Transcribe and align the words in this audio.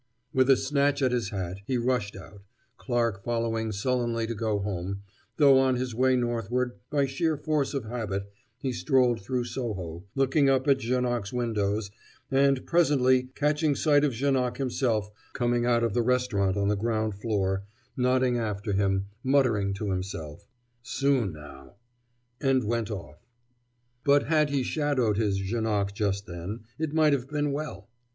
With 0.33 0.49
a 0.49 0.57
snatch 0.57 1.03
at 1.03 1.11
his 1.11 1.29
hat, 1.29 1.59
he 1.67 1.77
rushed 1.77 2.15
out, 2.15 2.41
Clarke 2.75 3.23
following 3.23 3.71
sullenly 3.71 4.25
to 4.25 4.33
go 4.33 4.57
home, 4.57 5.03
though 5.37 5.59
on 5.59 5.75
his 5.75 5.93
way 5.93 6.15
northward, 6.15 6.71
by 6.89 7.05
sheer 7.05 7.37
force 7.37 7.75
of 7.75 7.85
habit, 7.85 8.23
he 8.57 8.73
strolled 8.73 9.21
through 9.21 9.43
Soho, 9.43 10.03
looked 10.15 10.35
up 10.37 10.67
at 10.67 10.79
Janoc's 10.79 11.31
windows, 11.31 11.91
and 12.31 12.65
presently, 12.65 13.29
catching 13.35 13.75
sight 13.75 14.03
of 14.03 14.11
Janoc 14.15 14.57
himself 14.57 15.11
coming 15.33 15.67
out 15.67 15.83
of 15.83 15.93
the 15.93 16.01
restaurant 16.01 16.57
on 16.57 16.67
the 16.67 16.75
ground 16.75 17.13
floor, 17.13 17.61
nodded 17.95 18.37
after 18.37 18.73
him, 18.73 19.05
muttering 19.23 19.71
to 19.75 19.91
himself: 19.91 20.47
"Soon 20.81 21.31
now" 21.31 21.75
and 22.41 22.63
went 22.63 22.89
off. 22.89 23.21
But 24.03 24.23
had 24.23 24.49
he 24.49 24.63
shadowed 24.63 25.17
his 25.17 25.37
Janoc 25.39 25.93
just 25.93 26.25
then, 26.25 26.61
it 26.79 26.91
might 26.91 27.13
have 27.13 27.29
been 27.29 27.51
well! 27.51 27.87